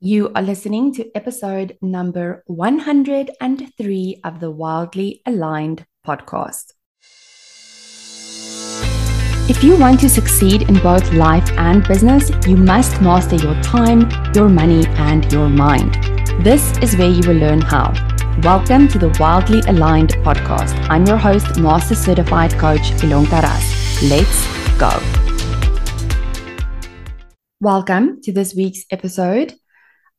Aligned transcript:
You 0.00 0.30
are 0.36 0.42
listening 0.42 0.94
to 0.94 1.10
episode 1.16 1.76
number 1.82 2.44
103 2.46 4.20
of 4.22 4.38
the 4.38 4.48
Wildly 4.48 5.22
Aligned 5.26 5.86
podcast. 6.06 6.72
If 9.50 9.64
you 9.64 9.76
want 9.76 9.98
to 9.98 10.08
succeed 10.08 10.62
in 10.62 10.78
both 10.78 11.12
life 11.14 11.50
and 11.58 11.82
business, 11.88 12.30
you 12.46 12.56
must 12.56 13.02
master 13.02 13.34
your 13.34 13.60
time, 13.60 14.08
your 14.36 14.48
money, 14.48 14.86
and 14.86 15.32
your 15.32 15.48
mind. 15.48 15.94
This 16.44 16.78
is 16.78 16.96
where 16.96 17.10
you 17.10 17.26
will 17.26 17.40
learn 17.40 17.60
how. 17.60 17.92
Welcome 18.44 18.86
to 18.90 19.00
the 19.00 19.16
Wildly 19.18 19.62
Aligned 19.66 20.10
podcast. 20.22 20.78
I'm 20.88 21.06
your 21.06 21.16
host, 21.16 21.58
Master 21.58 21.96
Certified 21.96 22.52
Coach 22.52 22.92
Ilonka 23.02 23.42
Ras. 23.42 24.02
Let's 24.04 24.46
go. 24.78 24.92
Welcome 27.60 28.20
to 28.22 28.32
this 28.32 28.54
week's 28.54 28.84
episode. 28.92 29.54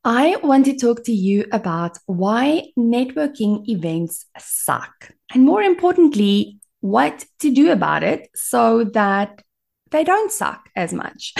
I 0.04 0.36
want 0.42 0.64
to 0.64 0.76
talk 0.76 1.04
to 1.04 1.12
you 1.12 1.44
about 1.52 1.98
why 2.06 2.68
networking 2.78 3.68
events 3.68 4.24
suck, 4.38 5.10
and 5.34 5.44
more 5.44 5.60
importantly, 5.62 6.58
what 6.80 7.26
to 7.40 7.50
do 7.50 7.70
about 7.70 8.02
it 8.02 8.30
so 8.34 8.84
that 8.94 9.42
they 9.90 10.02
don't 10.02 10.32
suck 10.32 10.70
as 10.74 10.94
much. 10.94 11.34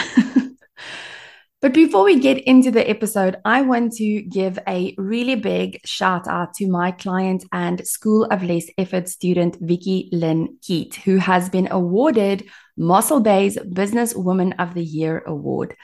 but 1.61 1.73
before 1.73 2.03
we 2.03 2.19
get 2.19 2.37
into 2.43 2.69
the 2.69 2.87
episode, 2.87 3.37
I 3.43 3.63
want 3.63 3.93
to 3.93 4.21
give 4.21 4.59
a 4.67 4.93
really 4.95 5.33
big 5.33 5.79
shout 5.83 6.27
out 6.27 6.53
to 6.55 6.67
my 6.67 6.91
client 6.91 7.43
and 7.51 7.87
School 7.87 8.25
of 8.25 8.43
Less 8.43 8.67
Effort 8.77 9.09
student, 9.09 9.57
Vicky 9.59 10.07
Lynn 10.11 10.57
Keat, 10.61 10.97
who 10.97 11.17
has 11.17 11.49
been 11.49 11.67
awarded 11.71 12.47
Mossel 12.77 13.21
Bay's 13.21 13.57
Business 13.73 14.13
Woman 14.13 14.53
of 14.59 14.75
the 14.75 14.83
Year 14.83 15.23
award. 15.25 15.75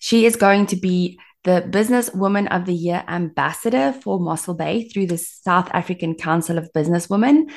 She 0.00 0.26
is 0.26 0.36
going 0.36 0.66
to 0.66 0.76
be 0.76 1.18
the 1.46 1.60
Business 1.60 2.12
Woman 2.12 2.48
of 2.48 2.66
the 2.66 2.74
Year 2.74 3.04
ambassador 3.06 3.92
for 3.92 4.18
Mossel 4.18 4.54
Bay 4.54 4.88
through 4.88 5.06
the 5.06 5.16
South 5.16 5.70
African 5.72 6.16
Council 6.16 6.58
of 6.58 6.72
Businesswomen. 6.72 7.52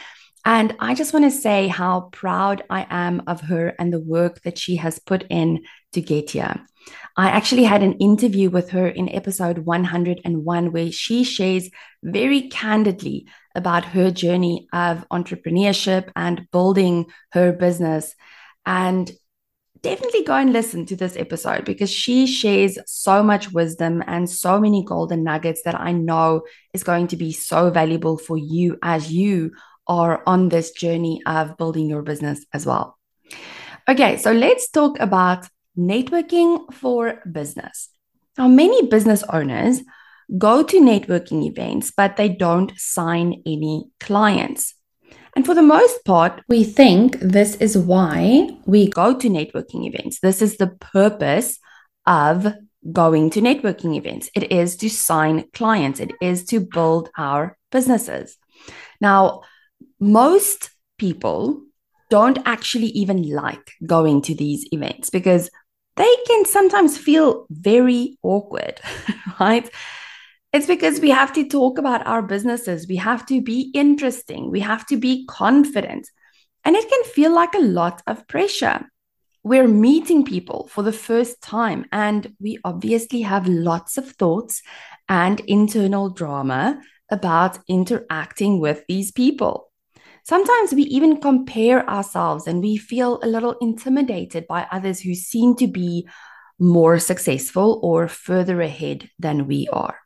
And 0.45 0.75
I 0.79 0.93
just 0.93 1.11
want 1.11 1.25
to 1.25 1.31
say 1.31 1.67
how 1.67 2.09
proud 2.11 2.63
I 2.69 2.85
am 2.91 3.23
of 3.25 3.41
her 3.41 3.73
and 3.79 3.91
the 3.91 3.99
work 3.99 4.43
that 4.43 4.59
she 4.59 4.75
has 4.75 4.99
put 4.99 5.25
in 5.31 5.63
to 5.93 6.01
get 6.01 6.29
here. 6.29 6.63
I 7.17 7.29
actually 7.29 7.63
had 7.63 7.81
an 7.81 7.93
interview 7.93 8.51
with 8.51 8.69
her 8.69 8.87
in 8.87 9.09
episode 9.09 9.57
101 9.57 10.71
where 10.71 10.91
she 10.91 11.23
shares 11.23 11.67
very 12.03 12.47
candidly 12.47 13.25
about 13.55 13.85
her 13.85 14.11
journey 14.11 14.67
of 14.71 15.03
entrepreneurship 15.11 16.11
and 16.15 16.47
building 16.51 17.07
her 17.31 17.51
business. 17.51 18.13
And 18.67 19.11
definitely 19.81 20.23
go 20.23 20.35
and 20.35 20.53
listen 20.53 20.85
to 20.87 20.95
this 20.95 21.15
episode 21.15 21.65
because 21.65 21.89
she 21.89 22.27
shares 22.27 22.77
so 22.85 23.23
much 23.23 23.51
wisdom 23.51 24.03
and 24.07 24.29
so 24.29 24.59
many 24.59 24.83
golden 24.83 25.23
nuggets 25.23 25.61
that 25.63 25.79
I 25.79 25.91
know 25.91 26.43
is 26.73 26.83
going 26.83 27.07
to 27.07 27.17
be 27.17 27.31
so 27.31 27.69
valuable 27.69 28.17
for 28.17 28.37
you 28.37 28.77
as 28.83 29.11
you 29.11 29.51
are 29.87 30.21
on 30.27 30.49
this 30.49 30.71
journey 30.71 31.21
of 31.25 31.57
building 31.57 31.89
your 31.89 32.03
business 32.03 32.45
as 32.53 32.65
well. 32.65 32.97
Okay, 33.87 34.17
so 34.17 34.31
let's 34.31 34.69
talk 34.69 34.99
about 34.99 35.47
networking 35.77 36.71
for 36.73 37.21
business. 37.31 37.89
Now, 38.37 38.47
many 38.47 38.87
business 38.87 39.23
owners 39.23 39.81
go 40.37 40.63
to 40.63 40.79
networking 40.79 41.43
events, 41.45 41.91
but 41.91 42.15
they 42.15 42.29
don't 42.29 42.71
sign 42.77 43.41
any 43.45 43.89
clients. 43.99 44.75
And 45.39 45.45
for 45.45 45.55
the 45.55 45.61
most 45.61 46.03
part, 46.03 46.41
we 46.49 46.65
think 46.65 47.17
this 47.21 47.55
is 47.61 47.77
why 47.77 48.49
we 48.65 48.89
go 48.89 49.17
to 49.17 49.29
networking 49.29 49.87
events. 49.87 50.19
This 50.19 50.41
is 50.41 50.57
the 50.57 50.67
purpose 50.67 51.59
of 52.05 52.53
going 52.91 53.29
to 53.29 53.39
networking 53.39 53.95
events. 53.95 54.29
It 54.35 54.51
is 54.51 54.75
to 54.75 54.89
sign 54.89 55.45
clients, 55.53 56.01
it 56.01 56.11
is 56.21 56.43
to 56.47 56.59
build 56.59 57.09
our 57.17 57.57
businesses. 57.71 58.35
Now, 58.99 59.43
most 59.97 60.71
people 60.97 61.63
don't 62.09 62.39
actually 62.45 62.87
even 62.87 63.23
like 63.23 63.75
going 63.85 64.21
to 64.23 64.35
these 64.35 64.67
events 64.73 65.09
because 65.09 65.49
they 65.95 66.15
can 66.27 66.43
sometimes 66.43 66.97
feel 66.97 67.45
very 67.49 68.17
awkward, 68.23 68.81
right? 69.39 69.71
It's 70.51 70.65
because 70.65 70.99
we 70.99 71.11
have 71.11 71.31
to 71.33 71.47
talk 71.47 71.77
about 71.77 72.07
our 72.07 72.23
businesses. 72.23 72.87
We 72.87 72.95
have 72.95 73.23
to 73.27 73.39
be 73.39 73.69
interesting. 73.75 74.49
We 74.49 74.61
have 74.61 74.85
to 74.87 74.97
be 74.97 75.27
confident. 75.27 76.09
And 76.65 76.75
it 76.75 76.89
can 76.89 77.03
feel 77.03 77.31
like 77.33 77.53
a 77.53 77.59
lot 77.59 78.01
of 78.07 78.27
pressure. 78.27 78.83
We're 79.43 79.67
meeting 79.67 80.25
people 80.25 80.67
for 80.67 80.81
the 80.81 80.91
first 80.91 81.41
time, 81.41 81.85
and 81.91 82.35
we 82.41 82.57
obviously 82.65 83.21
have 83.21 83.47
lots 83.47 83.97
of 83.97 84.11
thoughts 84.11 84.61
and 85.07 85.39
internal 85.41 86.09
drama 86.09 86.81
about 87.11 87.59
interacting 87.67 88.59
with 88.59 88.83
these 88.87 89.11
people. 89.11 89.71
Sometimes 90.23 90.73
we 90.73 90.83
even 90.83 91.21
compare 91.21 91.87
ourselves 91.89 92.47
and 92.47 92.59
we 92.59 92.75
feel 92.75 93.19
a 93.23 93.27
little 93.27 93.55
intimidated 93.61 94.45
by 94.47 94.67
others 94.71 94.99
who 94.99 95.15
seem 95.15 95.55
to 95.55 95.67
be 95.67 96.07
more 96.59 96.99
successful 96.99 97.79
or 97.81 98.07
further 98.07 98.61
ahead 98.61 99.09
than 99.17 99.47
we 99.47 99.67
are. 99.71 99.97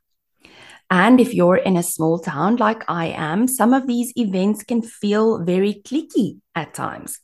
And 0.94 1.20
if 1.20 1.34
you're 1.34 1.56
in 1.56 1.76
a 1.76 1.81
small 1.81 2.20
town 2.20 2.58
like 2.58 2.84
I 2.88 3.08
am, 3.08 3.48
some 3.48 3.74
of 3.74 3.88
these 3.88 4.14
events 4.16 4.64
can 4.64 4.84
feel 4.84 5.44
very 5.44 5.81
cliquey 5.84 6.38
at 6.54 6.76
times. 6.76 7.20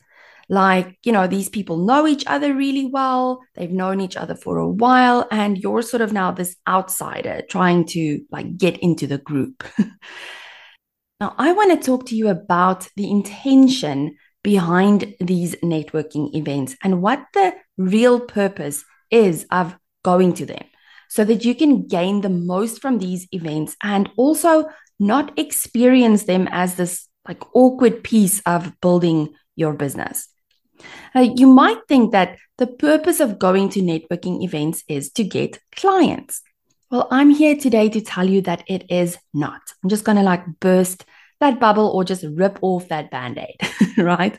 Like, 0.50 0.98
you 1.04 1.12
know, 1.12 1.28
these 1.28 1.50
people 1.50 1.78
know 1.78 2.08
each 2.08 2.24
other 2.26 2.56
really 2.56 2.88
well, 2.88 3.42
they've 3.54 3.70
known 3.70 4.02
each 4.02 4.18
other 4.18 4.34
for 4.34 4.58
a 4.58 4.68
while, 4.68 5.28
and 5.30 5.56
you're 5.56 5.84
sort 5.84 6.02
of 6.02 6.12
now 6.12 6.32
this 6.32 6.56
outsider 6.68 7.44
trying 7.48 7.86
to 7.90 8.22
like 8.32 8.58
get 8.58 8.80
into 8.80 9.06
the 9.06 9.20
group. 9.20 9.64
now, 11.20 11.36
I 11.38 11.52
want 11.52 11.80
to 11.80 11.86
talk 11.86 12.08
to 12.08 12.16
you 12.16 12.30
about 12.30 12.88
the 12.96 13.08
intention 13.08 14.18
behind 14.44 15.14
these 15.20 15.56
networking 15.58 16.34
events 16.34 16.76
and 16.84 17.04
what 17.04 17.24
the 17.36 17.54
real 17.78 18.20
purpose 18.20 18.84
is 19.12 19.46
of 19.52 19.78
going 20.04 20.34
to 20.34 20.48
them 20.48 20.66
so 21.10 21.26
that 21.26 21.44
you 21.44 21.54
can 21.56 21.88
gain 21.88 22.22
the 22.22 22.30
most 22.30 22.82
from 22.82 23.00
these 23.00 23.28
events 23.32 23.76
and 23.84 24.10
also 24.16 24.70
not 25.00 25.38
experience 25.38 26.24
them 26.24 26.48
as 26.52 26.76
this 26.76 27.08
like 27.28 27.44
awkward 27.56 28.04
piece 28.04 28.42
of 28.46 28.80
building 28.82 29.34
your 29.56 29.74
business. 29.74 30.28
You 31.16 31.48
might 31.48 31.80
think 31.88 32.12
that 32.12 32.38
the 32.58 32.68
purpose 32.68 33.20
of 33.20 33.40
going 33.40 33.70
to 33.70 33.82
networking 33.82 34.44
events 34.44 34.84
is 34.88 35.12
to 35.14 35.24
get 35.24 35.60
clients. 35.76 36.42
Well, 36.92 37.08
I'm 37.12 37.30
here 37.30 37.56
today 37.56 37.90
to 37.90 38.02
tell 38.02 38.28
you 38.28 38.42
that 38.42 38.64
it 38.68 38.90
is 38.90 39.18
not. 39.34 39.62
I'm 39.84 39.90
just 39.90 40.04
going 40.04 40.18
to 40.18 40.24
like 40.24 40.44
burst 40.60 41.06
that 41.40 41.60
bubble 41.60 41.88
or 41.88 42.04
just 42.04 42.26
rip 42.34 42.60
off 42.62 42.88
that 42.90 43.12
band 43.12 43.38
aid, 43.38 43.58
right? 43.98 44.38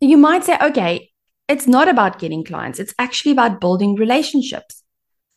You 0.00 0.16
might 0.16 0.44
say, 0.44 0.56
okay, 0.60 1.10
it's 1.48 1.66
not 1.66 1.88
about 1.88 2.18
getting 2.18 2.44
clients, 2.44 2.78
it's 2.78 2.94
actually 2.98 3.32
about 3.32 3.60
building 3.60 3.94
relationships. 3.94 4.82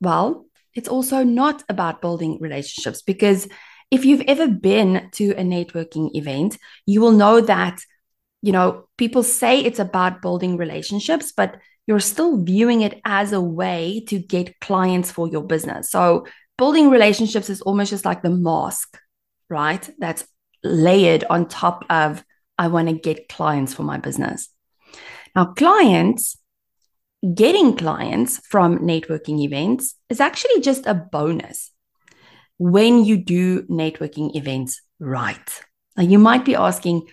Well, 0.02 0.46
it's 0.76 0.90
also 0.90 1.24
not 1.24 1.64
about 1.70 2.02
building 2.02 2.38
relationships 2.40 3.02
because 3.02 3.48
if 3.92 4.06
you've 4.06 4.24
ever 4.28 4.48
been 4.48 5.10
to 5.14 5.32
a 5.32 5.44
networking 5.44 6.16
event, 6.16 6.58
you 6.86 7.02
will 7.02 7.12
know 7.12 7.42
that, 7.42 7.82
you 8.42 8.54
know, 8.54 8.88
people 8.98 9.22
say 9.22 9.60
it's 9.60 9.80
about 9.80 10.22
building 10.22 10.56
relationships, 10.56 11.34
but 11.36 11.58
you're 11.88 12.00
still 12.00 12.42
viewing 12.42 12.82
it 12.82 13.02
as 13.04 13.34
a 13.34 13.42
way 13.42 14.04
to 14.08 14.18
get 14.18 14.60
clients 14.62 15.12
for 15.12 15.28
your 15.28 15.44
business. 15.44 15.92
So, 15.92 16.26
building 16.58 16.90
relationships 16.90 17.50
is 17.50 17.62
almost 17.62 17.90
just 17.90 18.06
like 18.06 18.22
the 18.22 18.30
mask, 18.30 18.98
right? 19.50 19.90
That's 20.00 20.26
layered 20.64 21.26
on 21.30 21.48
top 21.48 21.84
of, 21.90 22.24
I 22.58 22.68
want 22.68 22.88
to 22.88 22.94
get 22.94 23.28
clients 23.28 23.74
for 23.74 23.84
my 23.84 23.98
business. 23.98 24.48
Now, 25.36 25.54
clients 25.54 26.38
getting 27.36 27.76
clients 27.76 28.40
from 28.48 28.80
networking 28.80 29.44
events 29.44 29.96
is 30.10 30.20
actually 30.20 30.62
just 30.62 30.86
a 30.86 30.94
bonus 30.94 31.72
when 32.58 33.06
you 33.06 33.18
do 33.18 33.64
networking 33.64 34.36
events 34.36 34.82
right. 35.00 35.62
Now, 35.98 36.04
you 36.04 36.20
might 36.20 36.46
be 36.46 36.56
asking 36.56 37.08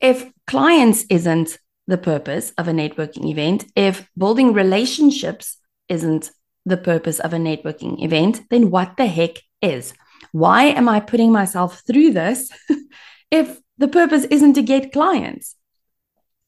if 0.00 0.30
clients 0.46 1.04
isn't 1.10 1.58
the 1.86 1.98
purpose 1.98 2.52
of 2.58 2.68
a 2.68 2.72
networking 2.72 3.28
event, 3.30 3.64
if 3.74 4.08
building 4.16 4.52
relationships 4.52 5.56
isn't 5.88 6.30
the 6.64 6.76
purpose 6.76 7.18
of 7.18 7.32
a 7.32 7.38
networking 7.38 8.02
event, 8.04 8.42
then 8.50 8.70
what 8.70 8.96
the 8.96 9.06
heck 9.06 9.38
is? 9.62 9.94
Why 10.32 10.64
am 10.64 10.88
I 10.88 11.00
putting 11.00 11.32
myself 11.32 11.82
through 11.86 12.12
this 12.12 12.50
if 13.30 13.58
the 13.78 13.88
purpose 13.88 14.24
isn't 14.24 14.54
to 14.54 14.62
get 14.62 14.92
clients? 14.92 15.56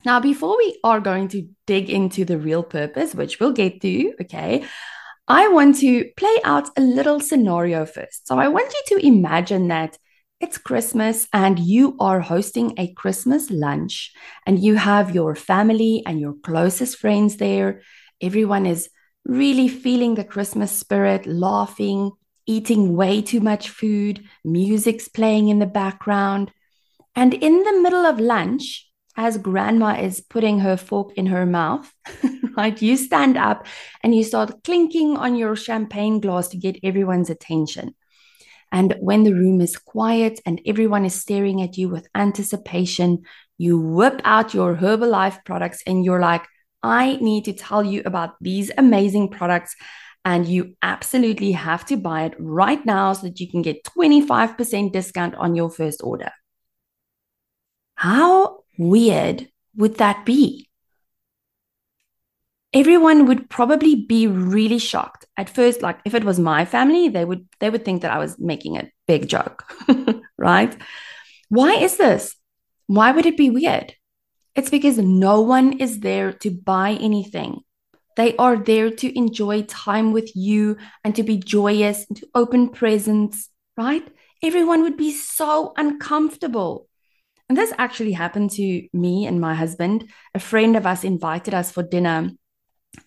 Now, 0.04 0.20
before 0.20 0.56
we 0.56 0.78
are 0.82 1.00
going 1.00 1.28
to 1.28 1.48
dig 1.66 1.90
into 1.90 2.24
the 2.24 2.38
real 2.38 2.62
purpose, 2.62 3.14
which 3.14 3.38
we'll 3.38 3.52
get 3.52 3.80
to, 3.82 4.14
okay, 4.22 4.64
I 5.28 5.48
want 5.48 5.76
to 5.80 6.10
play 6.16 6.36
out 6.44 6.70
a 6.76 6.80
little 6.80 7.20
scenario 7.20 7.86
first. 7.86 8.26
So 8.26 8.38
I 8.38 8.48
want 8.48 8.72
you 8.72 8.98
to 8.98 9.06
imagine 9.06 9.68
that 9.68 9.98
it's 10.40 10.56
Christmas 10.56 11.28
and 11.34 11.58
you 11.58 11.96
are 12.00 12.20
hosting 12.20 12.72
a 12.78 12.92
Christmas 12.94 13.50
lunch 13.50 14.12
and 14.46 14.58
you 14.58 14.76
have 14.76 15.14
your 15.14 15.34
family 15.34 16.02
and 16.06 16.18
your 16.18 16.34
closest 16.42 16.96
friends 16.96 17.36
there. 17.36 17.82
Everyone 18.22 18.64
is 18.64 18.88
really 19.26 19.68
feeling 19.68 20.14
the 20.14 20.24
Christmas 20.24 20.72
spirit, 20.72 21.26
laughing, 21.26 22.12
eating 22.46 22.96
way 22.96 23.20
too 23.20 23.40
much 23.40 23.68
food, 23.68 24.24
music's 24.44 25.08
playing 25.08 25.48
in 25.48 25.58
the 25.58 25.66
background. 25.66 26.50
And 27.14 27.34
in 27.34 27.62
the 27.62 27.80
middle 27.82 28.06
of 28.06 28.18
lunch, 28.18 28.89
as 29.20 29.36
grandma 29.36 30.00
is 30.00 30.22
putting 30.22 30.60
her 30.60 30.78
fork 30.78 31.12
in 31.12 31.26
her 31.26 31.44
mouth, 31.44 31.92
right, 32.56 32.80
you 32.80 32.96
stand 32.96 33.36
up 33.36 33.66
and 34.02 34.14
you 34.14 34.24
start 34.24 34.64
clinking 34.64 35.18
on 35.18 35.36
your 35.36 35.54
champagne 35.54 36.20
glass 36.20 36.48
to 36.48 36.56
get 36.56 36.78
everyone's 36.82 37.28
attention. 37.28 37.94
And 38.72 38.96
when 38.98 39.24
the 39.24 39.34
room 39.34 39.60
is 39.60 39.76
quiet 39.76 40.40
and 40.46 40.58
everyone 40.64 41.04
is 41.04 41.12
staring 41.12 41.60
at 41.60 41.76
you 41.76 41.90
with 41.90 42.08
anticipation, 42.14 43.24
you 43.58 43.78
whip 43.78 44.22
out 44.24 44.54
your 44.54 44.74
Herbalife 44.74 45.44
products 45.44 45.82
and 45.86 46.02
you're 46.02 46.22
like, 46.22 46.46
I 46.82 47.16
need 47.16 47.44
to 47.44 47.52
tell 47.52 47.84
you 47.84 48.00
about 48.06 48.36
these 48.40 48.70
amazing 48.78 49.28
products. 49.28 49.76
And 50.24 50.46
you 50.46 50.76
absolutely 50.80 51.52
have 51.52 51.84
to 51.86 51.98
buy 51.98 52.24
it 52.24 52.34
right 52.38 52.84
now 52.86 53.12
so 53.12 53.26
that 53.26 53.38
you 53.38 53.50
can 53.50 53.60
get 53.60 53.84
25% 53.84 54.92
discount 54.92 55.34
on 55.34 55.54
your 55.54 55.68
first 55.68 56.00
order. 56.02 56.30
How 58.00 58.39
weird 58.80 59.48
would 59.76 59.96
that 59.98 60.24
be? 60.24 60.68
Everyone 62.72 63.26
would 63.26 63.50
probably 63.50 63.94
be 63.94 64.26
really 64.26 64.78
shocked 64.78 65.26
at 65.36 65.50
first 65.50 65.82
like 65.82 65.98
if 66.04 66.14
it 66.14 66.24
was 66.24 66.38
my 66.38 66.64
family 66.64 67.08
they 67.08 67.24
would 67.24 67.46
they 67.58 67.68
would 67.68 67.84
think 67.84 68.02
that 68.02 68.12
I 68.12 68.18
was 68.18 68.38
making 68.38 68.76
a 68.76 68.90
big 69.08 69.28
joke 69.28 69.64
right 70.38 70.76
why 71.48 71.74
is 71.74 71.96
this 71.96 72.36
why 72.86 73.10
would 73.10 73.26
it 73.26 73.36
be 73.36 73.50
weird 73.50 73.94
it's 74.60 74.70
because 74.70 74.98
no 74.98 75.40
one 75.40 75.78
is 75.78 76.00
there 76.00 76.32
to 76.32 76.50
buy 76.50 76.98
anything. 77.00 77.60
They 78.16 78.36
are 78.36 78.56
there 78.56 78.90
to 78.90 79.18
enjoy 79.18 79.62
time 79.62 80.12
with 80.12 80.34
you 80.34 80.76
and 81.02 81.14
to 81.16 81.22
be 81.22 81.38
joyous 81.38 82.04
and 82.08 82.18
to 82.18 82.28
open 82.34 82.68
presents, 82.68 83.48
right? 83.78 84.06
Everyone 84.42 84.82
would 84.82 84.98
be 84.98 85.12
so 85.12 85.72
uncomfortable. 85.78 86.89
And 87.50 87.58
this 87.58 87.72
actually 87.78 88.12
happened 88.12 88.52
to 88.52 88.88
me 88.92 89.26
and 89.26 89.40
my 89.40 89.56
husband. 89.56 90.08
A 90.36 90.38
friend 90.38 90.76
of 90.76 90.86
us 90.86 91.02
invited 91.02 91.52
us 91.52 91.72
for 91.72 91.82
dinner. 91.82 92.30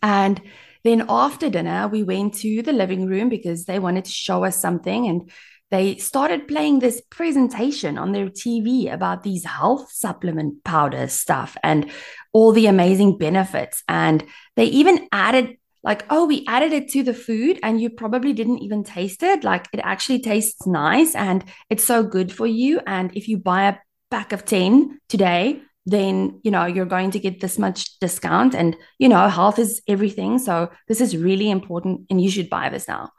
And 0.01 0.41
then 0.83 1.05
after 1.07 1.49
dinner, 1.49 1.87
we 1.87 2.03
went 2.03 2.33
to 2.39 2.61
the 2.61 2.73
living 2.73 3.05
room 3.05 3.29
because 3.29 3.63
they 3.63 3.79
wanted 3.79 4.03
to 4.03 4.11
show 4.11 4.43
us 4.43 4.59
something. 4.59 5.07
And 5.07 5.31
they 5.71 5.95
started 5.95 6.49
playing 6.49 6.79
this 6.79 7.01
presentation 7.09 7.97
on 7.97 8.11
their 8.11 8.27
TV 8.27 8.91
about 8.91 9.23
these 9.23 9.45
health 9.45 9.89
supplement 9.93 10.61
powder 10.65 11.07
stuff 11.07 11.55
and 11.63 11.89
all 12.33 12.51
the 12.51 12.67
amazing 12.67 13.17
benefits. 13.17 13.81
And 13.87 14.25
they 14.57 14.65
even 14.65 15.07
added, 15.13 15.55
like, 15.83 16.03
oh, 16.09 16.25
we 16.25 16.43
added 16.49 16.73
it 16.73 16.89
to 16.89 17.03
the 17.03 17.13
food 17.13 17.61
and 17.63 17.79
you 17.79 17.89
probably 17.89 18.33
didn't 18.33 18.59
even 18.59 18.83
taste 18.83 19.23
it. 19.23 19.45
Like, 19.45 19.69
it 19.71 19.79
actually 19.81 20.19
tastes 20.19 20.67
nice 20.67 21.15
and 21.15 21.45
it's 21.69 21.85
so 21.85 22.03
good 22.03 22.29
for 22.29 22.45
you. 22.45 22.81
And 22.85 23.15
if 23.15 23.29
you 23.29 23.37
buy 23.37 23.69
a 23.69 23.75
pack 24.13 24.31
of 24.31 24.45
10 24.45 24.99
today, 25.09 25.61
then 25.85 26.39
you 26.43 26.51
know 26.51 26.65
you're 26.65 26.93
going 26.97 27.11
to 27.11 27.19
get 27.19 27.41
this 27.41 27.57
much 27.59 27.99
discount 27.99 28.55
and 28.55 28.77
you 28.99 29.09
know 29.09 29.27
health 29.27 29.59
is 29.59 29.81
everything 29.95 30.39
so 30.39 30.69
this 30.87 31.01
is 31.01 31.17
really 31.17 31.49
important 31.49 32.05
and 32.09 32.21
you 32.21 32.31
should 32.31 32.49
buy 32.49 32.69
this 32.69 32.87
now 32.87 33.09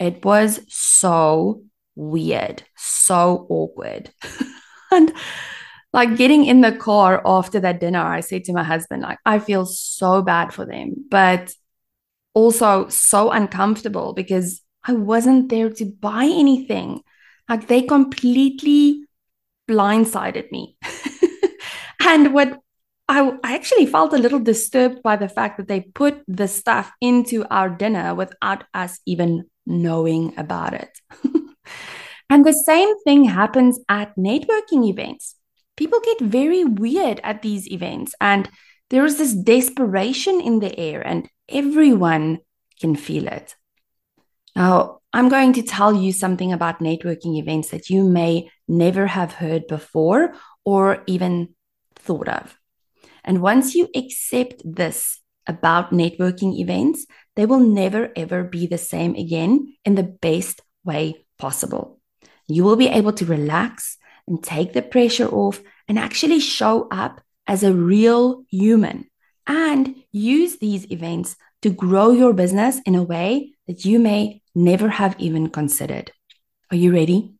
it 0.00 0.24
was 0.24 0.60
so 0.68 1.62
weird, 1.94 2.62
so 2.76 3.46
awkward. 3.48 4.10
and 4.90 5.12
like 5.92 6.16
getting 6.16 6.44
in 6.44 6.60
the 6.60 6.72
car 6.72 7.22
after 7.24 7.60
that 7.60 7.80
dinner, 7.80 8.00
I 8.00 8.20
said 8.20 8.44
to 8.44 8.52
my 8.52 8.64
husband, 8.64 9.02
like, 9.02 9.18
I 9.24 9.38
feel 9.38 9.66
so 9.66 10.22
bad 10.22 10.52
for 10.52 10.66
them, 10.66 10.94
but 11.08 11.54
also 12.34 12.88
so 12.88 13.30
uncomfortable 13.30 14.12
because 14.12 14.60
I 14.82 14.92
wasn't 14.92 15.48
there 15.48 15.70
to 15.70 15.84
buy 15.84 16.24
anything. 16.24 17.02
Like 17.48 17.68
they 17.68 17.82
completely 17.82 19.04
blindsided 19.68 20.50
me. 20.50 20.76
and 22.00 22.34
what 22.34 22.58
I, 23.08 23.36
I 23.42 23.54
actually 23.54 23.86
felt 23.86 24.14
a 24.14 24.18
little 24.18 24.38
disturbed 24.38 25.02
by 25.02 25.16
the 25.16 25.28
fact 25.28 25.58
that 25.58 25.68
they 25.68 25.80
put 25.80 26.22
the 26.26 26.48
stuff 26.48 26.90
into 27.00 27.44
our 27.50 27.68
dinner 27.68 28.14
without 28.14 28.64
us 28.72 28.98
even 29.06 29.44
knowing 29.66 30.34
about 30.38 30.74
it. 30.74 30.98
and 32.30 32.44
the 32.44 32.52
same 32.52 32.98
thing 33.00 33.24
happens 33.24 33.78
at 33.88 34.16
networking 34.16 34.88
events. 34.88 35.36
People 35.76 36.00
get 36.00 36.20
very 36.20 36.64
weird 36.64 37.20
at 37.24 37.42
these 37.42 37.70
events, 37.70 38.14
and 38.20 38.48
there 38.90 39.04
is 39.04 39.18
this 39.18 39.34
desperation 39.34 40.40
in 40.40 40.60
the 40.60 40.78
air, 40.78 41.04
and 41.04 41.28
everyone 41.48 42.38
can 42.80 42.94
feel 42.94 43.26
it. 43.26 43.56
Now, 44.56 45.00
I'm 45.12 45.28
going 45.28 45.52
to 45.54 45.62
tell 45.62 45.94
you 45.94 46.12
something 46.12 46.52
about 46.52 46.80
networking 46.80 47.38
events 47.38 47.70
that 47.70 47.88
you 47.88 48.04
may 48.04 48.50
never 48.66 49.06
have 49.06 49.32
heard 49.32 49.66
before 49.66 50.34
or 50.64 51.02
even 51.06 51.54
thought 51.96 52.28
of. 52.28 52.58
And 53.24 53.40
once 53.40 53.74
you 53.74 53.88
accept 53.94 54.62
this 54.64 55.20
about 55.46 55.92
networking 55.92 56.58
events, 56.58 57.06
they 57.36 57.46
will 57.46 57.60
never 57.60 58.12
ever 58.16 58.44
be 58.44 58.66
the 58.66 58.78
same 58.78 59.14
again 59.14 59.76
in 59.84 59.94
the 59.94 60.02
best 60.02 60.62
way 60.84 61.26
possible. 61.38 62.00
You 62.46 62.64
will 62.64 62.76
be 62.76 62.88
able 62.88 63.12
to 63.14 63.24
relax 63.24 63.96
and 64.26 64.42
take 64.42 64.72
the 64.72 64.82
pressure 64.82 65.28
off 65.28 65.62
and 65.88 65.98
actually 65.98 66.40
show 66.40 66.88
up 66.90 67.20
as 67.46 67.62
a 67.62 67.74
real 67.74 68.44
human 68.50 69.10
and 69.46 69.94
use 70.12 70.56
these 70.56 70.90
events 70.90 71.36
to 71.62 71.70
grow 71.70 72.10
your 72.10 72.32
business 72.32 72.80
in 72.86 72.94
a 72.94 73.02
way 73.02 73.52
that 73.66 73.84
you 73.84 73.98
may 73.98 74.42
never 74.54 74.88
have 74.88 75.16
even 75.18 75.48
considered. 75.50 76.12
Are 76.70 76.76
you 76.76 76.92
ready? 76.92 77.34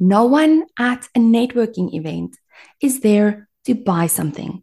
No 0.00 0.24
one 0.24 0.66
at 0.78 1.08
a 1.14 1.18
networking 1.18 1.92
event 1.92 2.36
is 2.80 3.00
there 3.00 3.48
to 3.64 3.74
buy 3.74 4.06
something. 4.06 4.62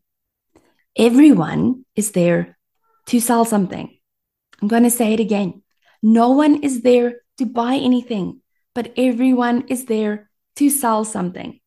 Everyone 0.97 1.85
is 1.95 2.11
there 2.11 2.57
to 3.07 3.19
sell 3.19 3.45
something. 3.45 3.97
I'm 4.61 4.67
going 4.67 4.83
to 4.83 4.89
say 4.89 5.13
it 5.13 5.19
again. 5.19 5.61
No 6.01 6.29
one 6.31 6.63
is 6.63 6.81
there 6.81 7.21
to 7.37 7.45
buy 7.45 7.75
anything, 7.75 8.41
but 8.73 8.93
everyone 8.95 9.65
is 9.67 9.85
there 9.85 10.29
to 10.55 10.69
sell 10.69 11.03
something. 11.03 11.59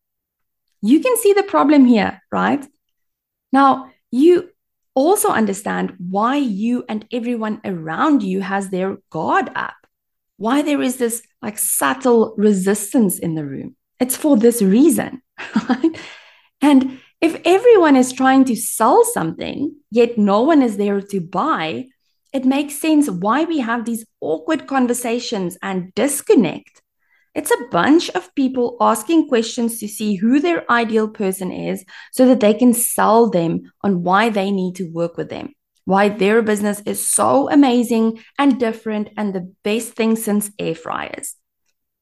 You 0.80 1.00
can 1.00 1.16
see 1.16 1.32
the 1.32 1.42
problem 1.42 1.84
here, 1.84 2.22
right? 2.32 2.64
Now, 3.52 3.90
you 4.10 4.50
also 4.94 5.28
understand 5.28 5.94
why 5.98 6.36
you 6.36 6.84
and 6.88 7.06
everyone 7.12 7.60
around 7.64 8.22
you 8.22 8.40
has 8.40 8.70
their 8.70 8.98
guard 9.10 9.50
up, 9.54 9.74
why 10.36 10.62
there 10.62 10.82
is 10.82 10.96
this 10.96 11.22
like 11.42 11.58
subtle 11.58 12.34
resistance 12.36 13.18
in 13.18 13.34
the 13.34 13.44
room. 13.44 13.76
It's 14.00 14.16
for 14.16 14.36
this 14.36 14.62
reason? 14.62 15.22
And 16.60 17.00
if 17.20 17.40
everyone 17.44 17.96
is 17.96 18.12
trying 18.12 18.44
to 18.46 18.56
sell 18.56 19.04
something, 19.04 19.76
yet 19.90 20.18
no 20.18 20.42
one 20.42 20.62
is 20.62 20.76
there 20.76 21.00
to 21.00 21.20
buy, 21.20 21.86
it 22.32 22.44
makes 22.44 22.74
sense 22.74 23.08
why 23.08 23.44
we 23.44 23.60
have 23.60 23.84
these 23.84 24.04
awkward 24.20 24.66
conversations 24.66 25.56
and 25.62 25.94
disconnect. 25.94 26.82
It's 27.34 27.50
a 27.50 27.68
bunch 27.70 28.10
of 28.10 28.34
people 28.34 28.76
asking 28.80 29.28
questions 29.28 29.78
to 29.78 29.88
see 29.88 30.16
who 30.16 30.40
their 30.40 30.70
ideal 30.70 31.08
person 31.08 31.52
is 31.52 31.84
so 32.12 32.26
that 32.26 32.40
they 32.40 32.54
can 32.54 32.72
sell 32.72 33.30
them 33.30 33.70
on 33.82 34.02
why 34.02 34.28
they 34.30 34.50
need 34.50 34.76
to 34.76 34.90
work 34.90 35.16
with 35.16 35.28
them, 35.28 35.54
why 35.84 36.08
their 36.08 36.42
business 36.42 36.80
is 36.86 37.10
so 37.10 37.50
amazing 37.50 38.20
and 38.38 38.58
different 38.58 39.10
and 39.16 39.34
the 39.34 39.52
best 39.62 39.92
thing 39.92 40.16
since 40.16 40.50
air 40.58 40.74
fryers. 40.74 41.34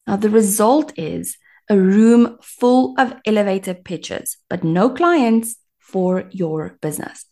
Now, 0.07 0.17
the 0.17 0.31
result 0.31 0.93
is 0.97 1.37
a 1.69 1.77
room 1.77 2.39
full 2.41 2.95
of 2.99 3.15
elevator 3.27 3.75
pitches, 3.75 4.37
but 4.49 4.63
no 4.63 4.89
clients 4.89 5.57
for 5.79 6.29
your 6.31 6.79
business. 6.81 7.25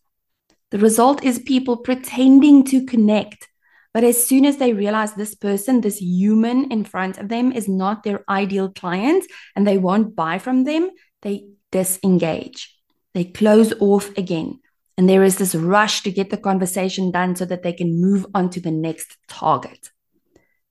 The 0.71 0.79
result 0.79 1.23
is 1.23 1.39
people 1.39 1.77
pretending 1.77 2.65
to 2.65 2.85
connect. 2.85 3.49
But 3.95 4.03
as 4.05 4.27
soon 4.27 4.45
as 4.45 4.57
they 4.57 4.73
realize 4.73 5.15
this 5.15 5.37
person, 5.37 5.81
this 5.81 5.99
human 5.99 6.71
in 6.73 6.85
front 6.85 7.17
of 7.17 7.29
them 7.29 7.53
is 7.53 7.69
not 7.69 8.03
their 8.03 8.25
ideal 8.29 8.69
client 8.69 9.25
and 9.55 9.65
they 9.65 9.79
won't 9.79 10.17
buy 10.17 10.39
from 10.39 10.65
them, 10.65 10.91
they 11.23 11.47
disengage. 11.71 12.77
They 13.15 13.25
close 13.25 13.73
off 13.81 14.11
again. 14.19 14.59
And 14.99 15.09
there 15.09 15.23
is 15.23 15.39
this 15.39 15.55
rush 15.55 16.03
to 16.03 16.11
get 16.11 16.31
the 16.31 16.37
conversation 16.37 17.13
done 17.13 17.37
so 17.37 17.45
that 17.45 17.63
they 17.63 17.73
can 17.73 18.01
move 18.01 18.27
on 18.35 18.51
to 18.51 18.61
the 18.61 18.73
next 18.73 19.17
target. 19.29 19.91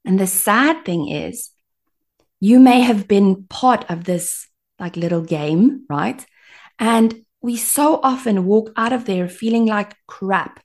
And 0.06 0.20
the 0.20 0.28
sad 0.28 0.84
thing 0.86 1.08
is, 1.08 1.50
you 2.42 2.60
may 2.60 2.82
have 2.82 3.08
been 3.08 3.46
part 3.46 3.90
of 3.90 4.04
this 4.04 4.48
like 4.80 4.98
little 4.98 5.22
game, 5.22 5.86
right? 5.90 6.26
And 6.78 7.24
we 7.42 7.56
so 7.56 8.02
often 8.04 8.46
walk 8.46 8.72
out 8.76 8.92
of 8.92 9.06
there 9.06 9.30
feeling 9.30 9.66
like 9.66 9.96
crap 10.08 10.60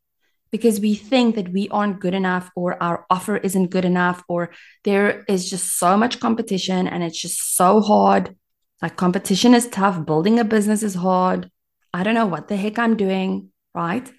because 0.51 0.81
we 0.81 0.95
think 0.95 1.35
that 1.35 1.53
we 1.53 1.69
aren't 1.69 2.01
good 2.01 2.15
enough 2.15 2.51
or 2.57 2.83
our 2.83 3.07
offer 3.11 3.37
isn't 3.37 3.71
good 3.71 3.85
enough 3.85 4.23
or 4.29 4.51
there 4.85 5.25
is 5.29 5.49
just 5.49 5.79
so 5.79 5.97
much 5.97 6.21
competition 6.21 6.87
and 6.87 7.03
it's 7.03 7.21
just 7.21 7.57
so 7.57 7.81
hard. 7.81 8.37
Like 8.81 8.97
competition 8.97 9.55
is 9.55 9.69
tough, 9.69 10.07
building 10.07 10.39
a 10.39 10.45
business 10.45 10.83
is 10.83 10.95
hard. 10.95 11.51
I 11.93 12.03
don't 12.03 12.15
know 12.15 12.27
what 12.27 12.49
the 12.49 12.57
heck 12.57 12.79
I'm 12.79 12.97
doing, 12.97 13.51
right? 13.75 14.11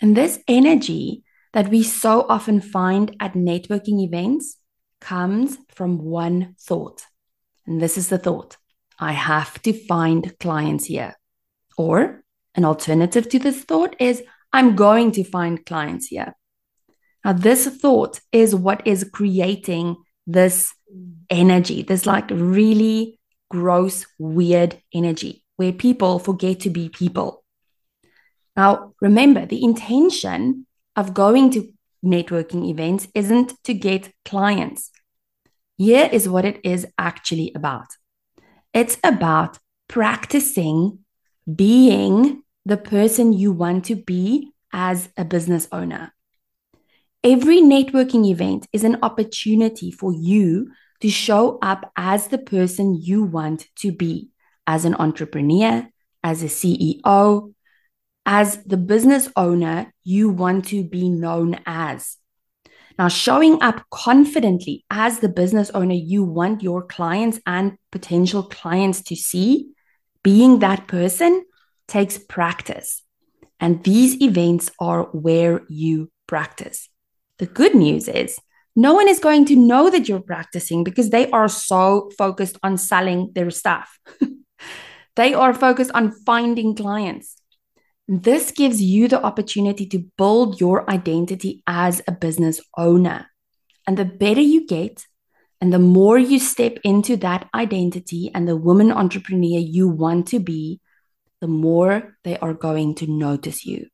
And 0.00 0.16
this 0.16 0.40
energy 0.48 1.24
that 1.52 1.68
we 1.68 1.82
so 1.82 2.26
often 2.28 2.60
find 2.60 3.16
at 3.20 3.34
networking 3.34 4.02
events 4.02 4.58
comes 5.00 5.56
from 5.68 5.98
one 5.98 6.56
thought. 6.60 7.04
And 7.66 7.80
this 7.80 7.96
is 7.96 8.08
the 8.08 8.18
thought 8.18 8.56
I 8.98 9.12
have 9.12 9.62
to 9.62 9.72
find 9.72 10.36
clients 10.38 10.86
here. 10.86 11.16
Or 11.76 12.24
an 12.54 12.64
alternative 12.64 13.28
to 13.30 13.38
this 13.38 13.64
thought 13.64 13.96
is 13.98 14.22
I'm 14.54 14.76
going 14.76 15.10
to 15.12 15.24
find 15.24 15.66
clients 15.66 16.06
here. 16.06 16.36
Now, 17.24 17.32
this 17.32 17.66
thought 17.66 18.20
is 18.30 18.54
what 18.54 18.86
is 18.86 19.10
creating 19.12 19.96
this 20.26 20.72
energy, 21.28 21.82
this 21.82 22.06
like 22.06 22.30
really 22.30 23.18
gross, 23.50 24.06
weird 24.18 24.80
energy 24.94 25.42
where 25.56 25.72
people 25.72 26.18
forget 26.18 26.60
to 26.60 26.70
be 26.70 26.88
people. 26.88 27.44
Now, 28.56 28.94
remember, 29.00 29.44
the 29.44 29.64
intention 29.64 30.66
of 30.94 31.14
going 31.14 31.50
to 31.50 31.72
networking 32.04 32.68
events 32.70 33.08
isn't 33.12 33.52
to 33.64 33.74
get 33.74 34.12
clients. 34.24 34.92
Here 35.76 36.08
is 36.12 36.28
what 36.28 36.44
it 36.44 36.60
is 36.62 36.86
actually 36.96 37.52
about 37.56 37.88
it's 38.74 38.98
about 39.04 39.58
practicing 39.88 40.98
being 41.52 42.42
the 42.64 42.76
person 42.76 43.32
you 43.32 43.52
want 43.52 43.84
to 43.86 43.96
be 43.96 44.52
as 44.72 45.08
a 45.16 45.24
business 45.24 45.68
owner. 45.70 46.12
Every 47.22 47.60
networking 47.60 48.26
event 48.26 48.66
is 48.72 48.84
an 48.84 48.98
opportunity 49.02 49.90
for 49.90 50.12
you 50.12 50.70
to 51.00 51.10
show 51.10 51.58
up 51.62 51.90
as 51.96 52.28
the 52.28 52.38
person 52.38 53.00
you 53.00 53.24
want 53.24 53.66
to 53.76 53.92
be 53.92 54.30
as 54.66 54.84
an 54.84 54.94
entrepreneur, 54.94 55.86
as 56.22 56.42
a 56.42 56.46
CEO, 56.46 57.52
as 58.26 58.62
the 58.64 58.76
business 58.76 59.28
owner 59.36 59.92
you 60.02 60.30
want 60.30 60.66
to 60.66 60.84
be 60.84 61.08
known 61.08 61.60
as. 61.66 62.16
Now, 62.98 63.08
showing 63.08 63.60
up 63.62 63.84
confidently 63.90 64.84
as 64.90 65.18
the 65.18 65.28
business 65.28 65.70
owner 65.70 65.94
you 65.94 66.24
want 66.24 66.62
your 66.62 66.82
clients 66.82 67.40
and 67.46 67.76
potential 67.90 68.44
clients 68.44 69.02
to 69.04 69.16
see, 69.16 69.70
being 70.22 70.60
that 70.60 70.86
person 70.86 71.44
takes 71.88 72.18
practice. 72.18 73.02
And 73.60 73.82
these 73.84 74.20
events 74.20 74.70
are 74.78 75.04
where 75.04 75.62
you 75.68 76.10
practice. 76.26 76.88
The 77.38 77.46
good 77.46 77.74
news 77.74 78.08
is 78.08 78.38
no 78.76 78.94
one 78.94 79.08
is 79.08 79.20
going 79.20 79.44
to 79.46 79.56
know 79.56 79.90
that 79.90 80.08
you're 80.08 80.20
practicing 80.20 80.82
because 80.82 81.10
they 81.10 81.30
are 81.30 81.48
so 81.48 82.10
focused 82.18 82.58
on 82.62 82.76
selling 82.76 83.30
their 83.34 83.50
stuff. 83.50 83.98
they 85.16 85.32
are 85.34 85.54
focused 85.54 85.92
on 85.94 86.12
finding 86.26 86.74
clients. 86.74 87.36
This 88.08 88.50
gives 88.50 88.82
you 88.82 89.08
the 89.08 89.22
opportunity 89.22 89.86
to 89.86 90.04
build 90.18 90.60
your 90.60 90.88
identity 90.90 91.62
as 91.66 92.02
a 92.06 92.12
business 92.12 92.60
owner. 92.76 93.26
And 93.86 93.96
the 93.96 94.04
better 94.04 94.40
you 94.40 94.66
get, 94.66 95.06
and 95.60 95.72
the 95.72 95.78
more 95.78 96.18
you 96.18 96.38
step 96.38 96.78
into 96.84 97.16
that 97.18 97.48
identity 97.54 98.30
and 98.34 98.46
the 98.46 98.56
woman 98.56 98.90
entrepreneur 98.92 99.58
you 99.58 99.88
want 99.88 100.26
to 100.28 100.40
be, 100.40 100.80
the 101.40 101.48
more 101.48 102.16
they 102.24 102.38
are 102.38 102.54
going 102.54 102.94
to 102.96 103.06
notice 103.06 103.64
you. 103.64 103.88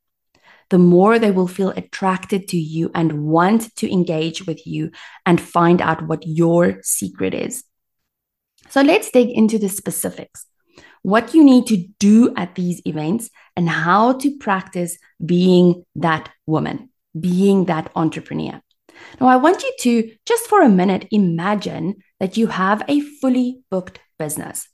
The 0.70 0.78
more 0.78 1.18
they 1.18 1.32
will 1.32 1.48
feel 1.48 1.70
attracted 1.70 2.48
to 2.48 2.56
you 2.56 2.90
and 2.94 3.24
want 3.24 3.74
to 3.76 3.92
engage 3.92 4.46
with 4.46 4.66
you 4.66 4.92
and 5.26 5.40
find 5.40 5.82
out 5.82 6.06
what 6.06 6.26
your 6.26 6.78
secret 6.82 7.34
is. 7.34 7.64
So 8.68 8.82
let's 8.82 9.10
dig 9.10 9.30
into 9.30 9.58
the 9.58 9.68
specifics 9.68 10.46
what 11.02 11.34
you 11.34 11.44
need 11.44 11.66
to 11.66 11.86
do 11.98 12.32
at 12.36 12.54
these 12.54 12.82
events, 12.84 13.30
and 13.56 13.68
how 13.68 14.12
to 14.14 14.36
practice 14.38 14.98
being 15.24 15.84
that 15.96 16.30
woman, 16.46 16.90
being 17.18 17.66
that 17.66 17.90
entrepreneur. 17.96 18.60
Now, 19.20 19.28
I 19.28 19.36
want 19.36 19.62
you 19.62 19.72
to 19.80 20.12
just 20.26 20.46
for 20.46 20.62
a 20.62 20.68
minute 20.68 21.08
imagine 21.10 21.96
that 22.18 22.36
you 22.36 22.48
have 22.48 22.82
a 22.86 23.00
fully 23.00 23.60
booked 23.70 23.98
business. 24.18 24.68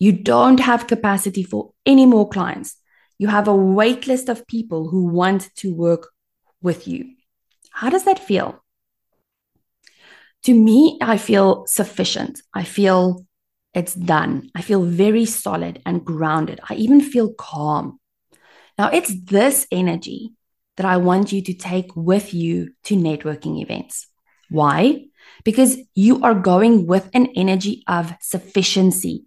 You 0.00 0.12
don't 0.12 0.58
have 0.60 0.88
capacity 0.88 1.44
for 1.44 1.72
any 1.86 2.06
more 2.06 2.28
clients. 2.28 2.76
You 3.18 3.28
have 3.28 3.46
a 3.46 3.54
wait 3.54 4.06
list 4.06 4.30
of 4.30 4.46
people 4.46 4.88
who 4.88 5.04
want 5.04 5.54
to 5.56 5.72
work 5.72 6.08
with 6.62 6.88
you. 6.88 7.14
How 7.70 7.90
does 7.90 8.04
that 8.04 8.18
feel? 8.18 8.64
To 10.44 10.54
me, 10.54 10.98
I 11.02 11.18
feel 11.18 11.66
sufficient. 11.66 12.40
I 12.54 12.64
feel 12.64 13.26
it's 13.74 13.94
done. 13.94 14.50
I 14.54 14.62
feel 14.62 14.82
very 14.82 15.26
solid 15.26 15.82
and 15.84 16.04
grounded. 16.04 16.60
I 16.68 16.76
even 16.76 17.02
feel 17.02 17.34
calm. 17.34 18.00
Now, 18.78 18.88
it's 18.88 19.14
this 19.24 19.66
energy 19.70 20.32
that 20.78 20.86
I 20.86 20.96
want 20.96 21.30
you 21.30 21.42
to 21.42 21.52
take 21.52 21.94
with 21.94 22.32
you 22.32 22.70
to 22.84 22.96
networking 22.96 23.60
events. 23.60 24.06
Why? 24.48 25.04
Because 25.44 25.76
you 25.94 26.22
are 26.22 26.34
going 26.34 26.86
with 26.86 27.10
an 27.12 27.26
energy 27.36 27.84
of 27.86 28.14
sufficiency. 28.22 29.26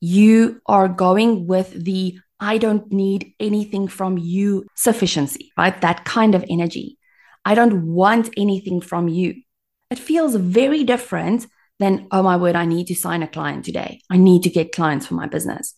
You 0.00 0.60
are 0.66 0.88
going 0.88 1.46
with 1.46 1.84
the 1.84 2.18
I 2.40 2.56
don't 2.56 2.90
need 2.90 3.34
anything 3.38 3.86
from 3.86 4.16
you 4.16 4.66
sufficiency, 4.74 5.52
right? 5.58 5.78
That 5.82 6.04
kind 6.06 6.34
of 6.34 6.44
energy. 6.48 6.96
I 7.44 7.54
don't 7.54 7.86
want 7.86 8.30
anything 8.36 8.80
from 8.80 9.08
you. 9.08 9.42
It 9.90 9.98
feels 9.98 10.34
very 10.34 10.84
different 10.84 11.46
than, 11.78 12.06
oh 12.10 12.22
my 12.22 12.36
word, 12.36 12.56
I 12.56 12.64
need 12.64 12.86
to 12.86 12.94
sign 12.94 13.22
a 13.22 13.28
client 13.28 13.64
today. 13.64 14.00
I 14.10 14.16
need 14.16 14.42
to 14.44 14.50
get 14.50 14.72
clients 14.72 15.06
for 15.06 15.14
my 15.14 15.26
business. 15.26 15.74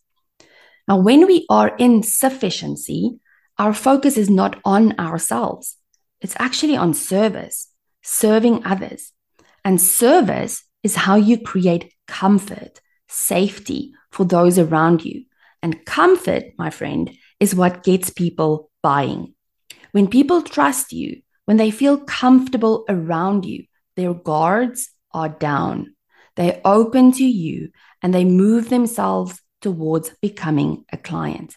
Now, 0.86 0.98
when 0.98 1.26
we 1.26 1.46
are 1.48 1.74
in 1.76 2.02
sufficiency, 2.02 3.18
our 3.58 3.72
focus 3.72 4.16
is 4.16 4.28
not 4.28 4.58
on 4.64 4.98
ourselves, 4.98 5.76
it's 6.20 6.36
actually 6.38 6.76
on 6.76 6.94
service, 6.94 7.68
serving 8.02 8.64
others. 8.64 9.12
And 9.64 9.80
service 9.80 10.64
is 10.82 10.96
how 10.96 11.16
you 11.16 11.40
create 11.40 11.92
comfort, 12.08 12.80
safety 13.12 13.92
for 14.10 14.24
those 14.24 14.58
around 14.58 15.04
you. 15.04 15.24
And 15.62 15.84
comfort, 15.84 16.44
my 16.58 16.70
friend, 16.70 17.10
is 17.38 17.54
what 17.54 17.84
gets 17.84 18.10
people 18.10 18.70
buying. 18.82 19.34
When 19.92 20.08
people 20.08 20.42
trust 20.42 20.92
you, 20.92 21.22
when 21.44 21.56
they 21.56 21.70
feel 21.70 21.98
comfortable 21.98 22.84
around 22.88 23.44
you, 23.44 23.64
their 23.96 24.14
guards 24.14 24.90
are 25.12 25.28
down. 25.28 25.94
They 26.36 26.60
open 26.64 27.12
to 27.12 27.24
you 27.24 27.70
and 28.02 28.14
they 28.14 28.24
move 28.24 28.70
themselves 28.70 29.40
towards 29.60 30.10
becoming 30.22 30.84
a 30.92 30.96
client. 30.96 31.56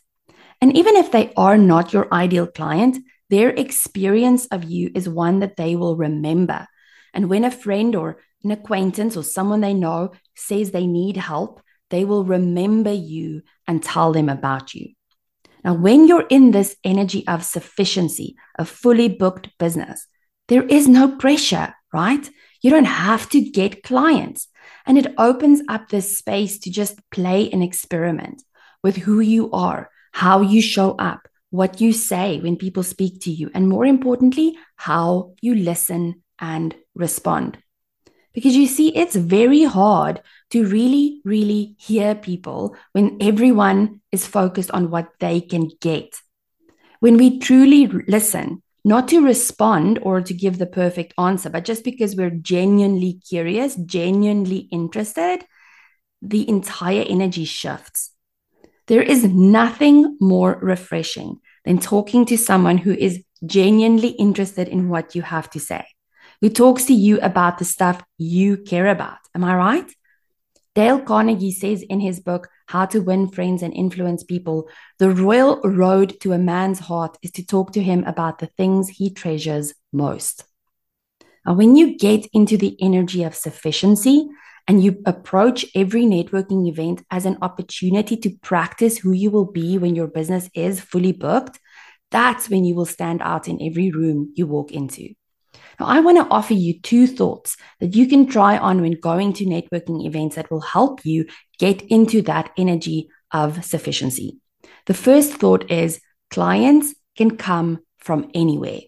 And 0.61 0.75
even 0.75 0.95
if 0.95 1.11
they 1.11 1.33
are 1.37 1.57
not 1.57 1.93
your 1.93 2.13
ideal 2.13 2.47
client, 2.47 2.97
their 3.29 3.49
experience 3.49 4.45
of 4.47 4.63
you 4.63 4.91
is 4.93 5.09
one 5.09 5.39
that 5.39 5.55
they 5.55 5.75
will 5.75 5.95
remember. 5.95 6.67
And 7.13 7.29
when 7.29 7.43
a 7.43 7.51
friend 7.51 7.95
or 7.95 8.17
an 8.45 8.51
acquaintance 8.51 9.17
or 9.17 9.23
someone 9.23 9.61
they 9.61 9.73
know 9.73 10.11
says 10.35 10.71
they 10.71 10.87
need 10.87 11.17
help, 11.17 11.61
they 11.89 12.05
will 12.05 12.23
remember 12.23 12.93
you 12.93 13.41
and 13.67 13.83
tell 13.83 14.13
them 14.13 14.29
about 14.29 14.73
you. 14.73 14.93
Now, 15.63 15.73
when 15.73 16.07
you're 16.07 16.27
in 16.29 16.51
this 16.51 16.75
energy 16.83 17.27
of 17.27 17.43
sufficiency, 17.43 18.35
a 18.57 18.63
fully 18.63 19.09
booked 19.09 19.49
business, 19.57 20.07
there 20.47 20.63
is 20.63 20.87
no 20.87 21.17
pressure, 21.17 21.73
right? 21.91 22.29
You 22.61 22.69
don't 22.69 22.85
have 22.85 23.27
to 23.29 23.41
get 23.41 23.83
clients. 23.83 24.47
And 24.85 24.97
it 24.97 25.13
opens 25.17 25.61
up 25.67 25.89
this 25.89 26.17
space 26.17 26.59
to 26.59 26.71
just 26.71 26.99
play 27.09 27.49
and 27.49 27.63
experiment 27.63 28.43
with 28.83 28.97
who 28.97 29.19
you 29.19 29.51
are, 29.51 29.89
how 30.11 30.41
you 30.41 30.61
show 30.61 30.91
up, 30.91 31.27
what 31.49 31.81
you 31.81 31.93
say 31.93 32.39
when 32.39 32.57
people 32.57 32.83
speak 32.83 33.21
to 33.21 33.31
you, 33.31 33.49
and 33.55 33.67
more 33.67 33.85
importantly, 33.85 34.55
how 34.75 35.33
you 35.41 35.55
listen 35.55 36.21
and 36.39 36.75
respond. 36.93 37.57
Because 38.35 38.55
you 38.55 38.67
see, 38.67 38.95
it's 38.95 39.15
very 39.15 39.63
hard 39.63 40.21
to 40.51 40.67
really, 40.67 41.21
really 41.23 41.75
hear 41.79 42.13
people 42.13 42.75
when 42.91 43.17
everyone 43.21 44.01
is 44.11 44.27
focused 44.27 44.69
on 44.71 44.91
what 44.91 45.07
they 45.19 45.41
can 45.41 45.71
get. 45.81 46.19
When 46.99 47.17
we 47.17 47.39
truly 47.39 47.87
listen, 47.87 48.61
not 48.83 49.07
to 49.07 49.25
respond 49.25 49.99
or 50.03 50.21
to 50.21 50.33
give 50.33 50.59
the 50.59 50.67
perfect 50.67 51.13
answer, 51.17 51.49
but 51.49 51.65
just 51.65 51.83
because 51.83 52.15
we're 52.15 52.29
genuinely 52.29 53.19
curious, 53.27 53.75
genuinely 53.75 54.67
interested, 54.71 55.43
the 56.21 56.47
entire 56.47 57.03
energy 57.07 57.45
shifts. 57.45 58.11
There 58.87 59.01
is 59.01 59.23
nothing 59.23 60.17
more 60.19 60.59
refreshing 60.61 61.39
than 61.63 61.79
talking 61.79 62.25
to 62.27 62.37
someone 62.37 62.77
who 62.77 62.91
is 62.91 63.23
genuinely 63.45 64.09
interested 64.09 64.67
in 64.67 64.89
what 64.89 65.15
you 65.15 65.23
have 65.23 65.49
to 65.51 65.59
say, 65.59 65.85
who 66.45 66.49
talks 66.51 66.85
to 66.85 66.93
you 66.93 67.19
about 67.21 67.57
the 67.57 67.65
stuff 67.65 68.03
you 68.19 68.55
care 68.55 68.85
about. 68.85 69.17
Am 69.33 69.43
I 69.43 69.55
right? 69.55 69.91
Dale 70.75 70.99
Carnegie 70.99 71.51
says 71.51 71.81
in 71.81 71.99
his 71.99 72.19
book, 72.19 72.49
How 72.67 72.85
to 72.85 72.99
Win 72.99 73.29
Friends 73.29 73.63
and 73.63 73.73
Influence 73.73 74.23
People, 74.23 74.69
the 74.99 75.09
royal 75.09 75.59
road 75.63 76.19
to 76.21 76.33
a 76.33 76.37
man's 76.37 76.77
heart 76.77 77.17
is 77.23 77.31
to 77.31 77.43
talk 77.43 77.71
to 77.71 77.81
him 77.81 78.03
about 78.03 78.37
the 78.37 78.45
things 78.45 78.89
he 78.89 79.09
treasures 79.09 79.73
most. 79.91 80.43
And 81.47 81.57
when 81.57 81.75
you 81.75 81.97
get 81.97 82.27
into 82.31 82.57
the 82.57 82.77
energy 82.79 83.23
of 83.23 83.33
sufficiency 83.33 84.27
and 84.67 84.83
you 84.83 85.01
approach 85.07 85.65
every 85.73 86.03
networking 86.03 86.69
event 86.69 87.03
as 87.09 87.25
an 87.25 87.39
opportunity 87.41 88.17
to 88.17 88.37
practice 88.43 88.99
who 88.99 89.13
you 89.13 89.31
will 89.31 89.51
be 89.51 89.79
when 89.79 89.95
your 89.95 90.05
business 90.05 90.47
is 90.53 90.79
fully 90.79 91.11
booked, 91.11 91.59
that's 92.11 92.51
when 92.51 92.65
you 92.65 92.75
will 92.75 92.85
stand 92.85 93.23
out 93.23 93.47
in 93.47 93.59
every 93.63 93.89
room 93.89 94.31
you 94.35 94.45
walk 94.45 94.71
into. 94.71 95.15
Now, 95.79 95.87
I 95.87 95.99
want 95.99 96.17
to 96.17 96.33
offer 96.33 96.53
you 96.53 96.79
two 96.79 97.07
thoughts 97.07 97.57
that 97.79 97.95
you 97.95 98.07
can 98.07 98.27
try 98.27 98.57
on 98.57 98.81
when 98.81 98.99
going 98.99 99.33
to 99.33 99.45
networking 99.45 100.05
events 100.05 100.35
that 100.35 100.49
will 100.49 100.61
help 100.61 101.05
you 101.05 101.25
get 101.59 101.81
into 101.83 102.21
that 102.23 102.51
energy 102.57 103.09
of 103.31 103.63
sufficiency. 103.65 104.39
The 104.85 104.93
first 104.93 105.33
thought 105.33 105.69
is 105.69 106.01
clients 106.29 106.93
can 107.17 107.37
come 107.37 107.79
from 107.97 108.29
anywhere. 108.33 108.81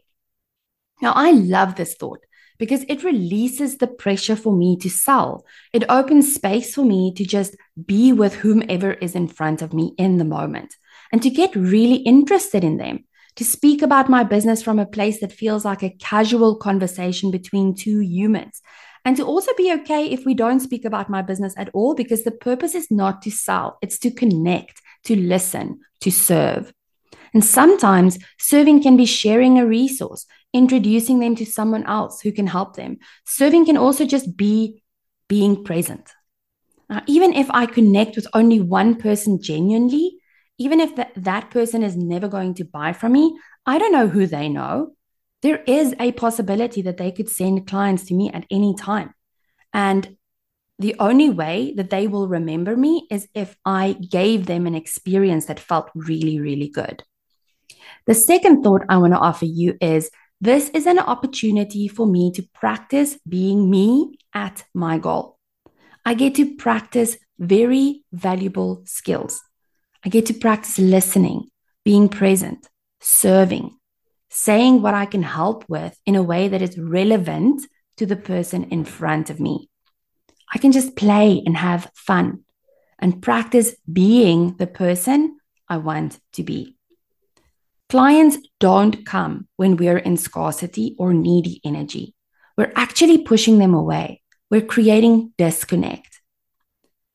Now, 1.02 1.14
I 1.16 1.32
love 1.32 1.76
this 1.76 1.96
thought 1.96 2.20
because 2.58 2.84
it 2.88 3.04
releases 3.04 3.78
the 3.78 3.88
pressure 3.88 4.36
for 4.36 4.56
me 4.56 4.78
to 4.78 4.90
sell. 4.90 5.46
It 5.74 5.84
opens 5.90 6.34
space 6.34 6.74
for 6.74 6.84
me 6.84 7.14
to 7.16 7.26
just 7.26 7.56
be 7.86 8.14
with 8.14 8.36
whomever 8.36 8.94
is 8.94 9.16
in 9.16 9.28
front 9.28 9.62
of 9.62 9.74
me 9.74 9.94
in 9.98 10.18
the 10.18 10.26
moment 10.26 10.76
and 11.12 11.22
to 11.22 11.30
get 11.30 11.56
really 11.56 11.98
interested 11.98 12.64
in 12.64 12.78
them, 12.78 13.06
to 13.38 13.46
speak 13.46 13.82
about 13.82 14.10
my 14.10 14.24
business 14.24 14.62
from 14.62 14.80
a 14.80 14.86
place 14.86 15.22
that 15.22 15.32
feels 15.32 15.64
like 15.64 15.84
a 15.84 15.96
casual 16.00 16.56
conversation 16.56 17.32
between 17.32 17.76
two 17.76 18.02
humans. 18.02 18.62
And 19.06 19.16
to 19.16 19.24
also 19.24 19.52
be 19.56 19.72
okay 19.74 20.08
if 20.08 20.26
we 20.26 20.34
don't 20.34 20.60
speak 20.60 20.84
about 20.84 21.10
my 21.10 21.22
business 21.22 21.54
at 21.56 21.70
all, 21.74 21.96
because 21.96 22.24
the 22.24 22.32
purpose 22.32 22.76
is 22.76 22.92
not 22.92 23.22
to 23.22 23.32
sell, 23.32 23.78
it's 23.82 24.00
to 24.00 24.12
connect, 24.12 24.82
to 25.06 25.16
listen, 25.16 25.80
to 26.02 26.12
serve. 26.12 26.74
And 27.34 27.46
sometimes 27.46 28.18
serving 28.40 28.82
can 28.82 28.98
be 28.98 29.06
sharing 29.06 29.60
a 29.60 29.68
resource, 29.68 30.26
introducing 30.52 31.20
them 31.20 31.36
to 31.36 31.46
someone 31.46 31.86
else 31.86 32.20
who 32.20 32.32
can 32.32 32.48
help 32.48 32.76
them. 32.76 32.98
Serving 33.26 33.66
can 33.66 33.78
also 33.78 34.06
just 34.06 34.36
be 34.36 34.82
being 35.28 35.64
present. 35.64 36.12
Now, 36.90 37.04
even 37.06 37.34
if 37.34 37.52
I 37.52 37.66
connect 37.66 38.16
with 38.16 38.28
only 38.34 38.62
one 38.62 38.96
person 38.96 39.42
genuinely, 39.42 40.18
even 40.58 40.80
if 40.80 40.96
that, 40.96 41.12
that 41.16 41.52
person 41.52 41.84
is 41.84 41.96
never 41.96 42.28
going 42.28 42.54
to 42.56 42.64
buy 42.64 42.94
from 42.94 43.14
me, 43.14 43.38
I 43.66 43.78
don't 43.78 43.92
know 43.92 44.08
who 44.08 44.26
they 44.26 44.50
know. 44.50 44.94
There 45.42 45.64
is 45.68 45.94
a 46.00 46.12
possibility 46.14 46.82
that 46.84 46.98
they 46.98 47.12
could 47.12 47.30
send 47.30 47.68
clients 47.68 48.06
to 48.06 48.16
me 48.16 48.32
at 48.32 48.46
any 48.50 48.76
time. 48.76 49.14
And 49.74 50.18
the 50.80 50.96
only 51.00 51.30
way 51.30 51.74
that 51.76 51.90
they 51.90 52.08
will 52.08 52.28
remember 52.28 52.76
me 52.76 53.08
is 53.10 53.28
if 53.34 53.56
I 53.66 53.94
gave 53.94 54.46
them 54.46 54.68
an 54.68 54.76
experience 54.76 55.46
that 55.46 55.60
felt 55.60 55.90
really, 55.96 56.40
really 56.40 56.70
good. 56.70 57.04
The 58.06 58.14
second 58.14 58.64
thought 58.64 58.84
I 58.90 58.98
want 58.98 59.14
to 59.14 59.20
offer 59.20 59.46
you 59.46 59.78
is 59.82 60.10
this 60.40 60.70
is 60.70 60.86
an 60.86 61.00
opportunity 61.00 61.88
for 61.88 62.06
me 62.06 62.32
to 62.34 62.44
practice 62.54 63.18
being 63.28 63.70
me 63.70 64.20
at 64.34 64.66
my 64.74 64.98
goal. 65.00 65.38
I 66.06 66.14
get 66.14 66.36
to 66.36 66.56
practice 66.56 67.18
very 67.40 68.04
valuable 68.12 68.84
skills. 68.86 69.42
I 70.08 70.10
get 70.10 70.28
to 70.28 70.34
practice 70.34 70.80
listening, 70.80 71.50
being 71.84 72.08
present, 72.08 72.70
serving, 73.02 73.76
saying 74.30 74.82
what 74.82 74.94
I 74.94 75.06
can 75.06 75.22
help 75.22 75.66
with 75.68 76.00
in 76.06 76.16
a 76.16 76.24
way 76.24 76.48
that 76.48 76.62
is 76.62 76.80
relevant 76.80 77.68
to 77.98 78.06
the 78.06 78.16
person 78.16 78.70
in 78.72 78.86
front 78.86 79.30
of 79.30 79.42
me. 79.42 79.70
I 80.54 80.60
can 80.60 80.72
just 80.72 80.96
play 80.96 81.44
and 81.46 81.58
have 81.58 81.92
fun 81.94 82.46
and 82.98 83.22
practice 83.22 83.76
being 83.92 84.56
the 84.56 84.66
person 84.66 85.40
I 85.68 85.76
want 85.76 86.22
to 86.36 86.44
be. 86.44 86.78
Clients 87.90 88.38
don't 88.62 89.06
come 89.06 89.50
when 89.58 89.76
we're 89.76 89.98
in 89.98 90.16
scarcity 90.16 90.96
or 90.98 91.14
needy 91.14 91.60
energy. 91.66 92.16
We're 92.58 92.72
actually 92.78 93.26
pushing 93.26 93.58
them 93.58 93.74
away. 93.74 94.22
We're 94.50 94.62
creating 94.62 95.34
disconnect. 95.38 96.17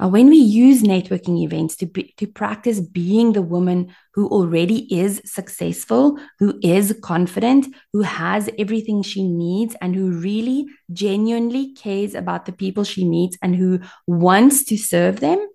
Uh, 0.02 0.08
when 0.08 0.28
we 0.28 0.36
use 0.36 0.82
networking 0.82 1.44
events 1.44 1.76
to, 1.76 1.86
be, 1.86 2.12
to 2.16 2.26
practice 2.26 2.80
being 2.80 3.32
the 3.32 3.42
woman 3.42 3.94
who 4.14 4.26
already 4.28 4.92
is 4.92 5.22
successful, 5.24 6.18
who 6.40 6.58
is 6.60 6.98
confident, 7.02 7.66
who 7.92 8.02
has 8.02 8.50
everything 8.58 9.02
she 9.02 9.22
needs, 9.28 9.76
and 9.80 9.94
who 9.94 10.10
really 10.10 10.66
genuinely 10.92 11.72
cares 11.74 12.16
about 12.16 12.46
the 12.46 12.52
people 12.52 12.82
she 12.82 13.04
meets 13.04 13.38
and 13.42 13.54
who 13.54 13.78
wants 14.06 14.64
to 14.64 14.76
serve 14.76 15.20
them, 15.20 15.46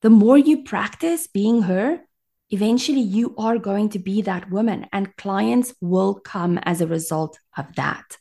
the 0.00 0.10
more 0.10 0.38
you 0.38 0.62
practice 0.62 1.26
being 1.26 1.62
her, 1.62 2.00
eventually 2.48 3.02
you 3.02 3.34
are 3.36 3.58
going 3.58 3.90
to 3.90 3.98
be 3.98 4.22
that 4.22 4.50
woman, 4.50 4.86
and 4.90 5.14
clients 5.16 5.74
will 5.82 6.14
come 6.14 6.58
as 6.62 6.80
a 6.80 6.86
result 6.86 7.38
of 7.58 7.66
that. 7.76 8.16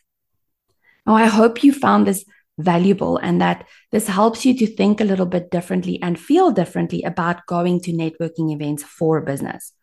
Now, 1.05 1.15
I 1.15 1.27
hope 1.27 1.63
you 1.63 1.71
found 1.71 2.05
this 2.05 2.25
valuable 2.59 3.17
and 3.17 3.41
that 3.41 3.67
this 3.91 4.07
helps 4.07 4.45
you 4.45 4.55
to 4.57 4.67
think 4.67 5.01
a 5.01 5.05
little 5.05 5.25
bit 5.25 5.49
differently 5.49 5.99
and 6.01 6.19
feel 6.19 6.51
differently 6.51 7.01
about 7.03 7.45
going 7.47 7.79
to 7.81 7.91
networking 7.91 8.53
events 8.53 8.83
for 8.83 9.21
business. 9.21 9.73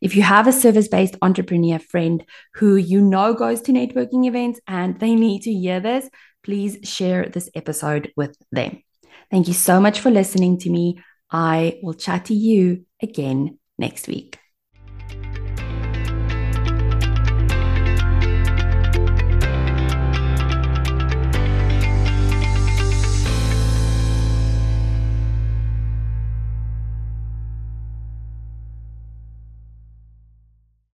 If 0.00 0.14
you 0.16 0.22
have 0.22 0.46
a 0.46 0.52
service 0.52 0.88
based 0.88 1.16
entrepreneur 1.22 1.78
friend 1.78 2.24
who 2.54 2.76
you 2.76 3.00
know 3.00 3.34
goes 3.34 3.60
to 3.62 3.72
networking 3.72 4.26
events 4.26 4.60
and 4.66 4.98
they 5.00 5.14
need 5.14 5.42
to 5.42 5.52
hear 5.52 5.80
this, 5.80 6.08
please 6.42 6.78
share 6.88 7.28
this 7.28 7.50
episode 7.54 8.12
with 8.16 8.36
them. 8.52 8.82
Thank 9.30 9.48
you 9.48 9.54
so 9.54 9.80
much 9.80 10.00
for 10.00 10.10
listening 10.10 10.58
to 10.58 10.70
me. 10.70 11.02
I 11.30 11.78
will 11.82 11.94
chat 11.94 12.26
to 12.26 12.34
you 12.34 12.84
again 13.02 13.58
next 13.78 14.08
week. 14.08 14.39